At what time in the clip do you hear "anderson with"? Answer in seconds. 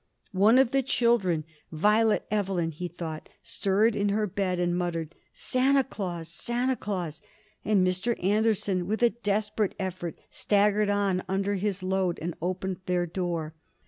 8.23-9.03